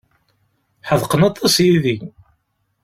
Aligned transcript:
Ḥedqen 0.87 1.27
aṭas 1.29 1.55
yid-i. 1.65 1.97